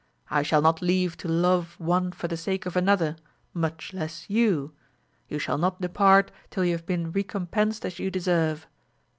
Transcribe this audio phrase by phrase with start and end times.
[0.31, 3.17] I shall not leave to love one for the sake of another,
[3.53, 4.73] much less you!
[5.29, 8.65] you shall not depart till you have been recompensed as you deserve.